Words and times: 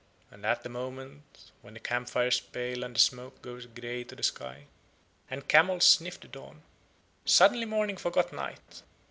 And 0.31 0.47
at 0.47 0.63
the 0.63 0.67
moment 0.69 1.51
when 1.61 1.75
the 1.75 1.79
camp 1.79 2.09
fires 2.09 2.39
pale 2.39 2.83
and 2.83 2.95
the 2.95 2.99
smoke 2.99 3.39
goes 3.43 3.67
grey 3.67 4.03
to 4.05 4.15
the 4.15 4.23
sky, 4.23 4.65
and 5.29 5.47
camels 5.47 5.85
sniff 5.85 6.19
the 6.19 6.27
dawn, 6.27 6.63
suddenly 7.23 7.65
Morning 7.67 7.97
forgot 7.97 8.33
Night. 8.33 8.81